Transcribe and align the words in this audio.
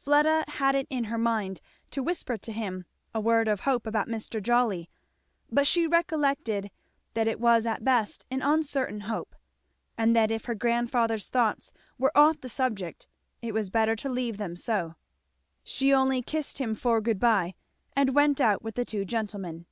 Fleda 0.00 0.44
had 0.48 0.74
it 0.74 0.86
in 0.88 1.04
her 1.12 1.18
mind 1.18 1.60
to 1.90 2.02
whisper 2.02 2.38
to 2.38 2.52
him 2.52 2.86
a 3.14 3.20
word 3.20 3.48
of 3.48 3.60
hope 3.60 3.86
about 3.86 4.08
Mr. 4.08 4.42
Jolly; 4.42 4.88
but 5.52 5.66
she 5.66 5.86
recollected 5.86 6.70
that 7.12 7.28
it 7.28 7.38
was 7.38 7.66
at 7.66 7.84
best 7.84 8.24
an 8.30 8.40
uncertain 8.40 9.00
hope, 9.00 9.36
and 9.98 10.16
that 10.16 10.30
if 10.30 10.46
her 10.46 10.54
grandfather's 10.54 11.28
thoughts 11.28 11.70
were 11.98 12.16
off 12.16 12.40
the 12.40 12.48
subject 12.48 13.06
it 13.42 13.52
was 13.52 13.68
better 13.68 13.94
to 13.94 14.08
leave 14.08 14.38
them 14.38 14.56
so. 14.56 14.94
She 15.62 15.92
only 15.92 16.22
kissed 16.22 16.56
him 16.56 16.74
for 16.74 17.02
good 17.02 17.20
by, 17.20 17.52
and 17.94 18.14
went 18.14 18.40
out 18.40 18.62
with 18.62 18.74
the 18.74 18.86
two 18.86 19.04
gentlemen. 19.04 19.66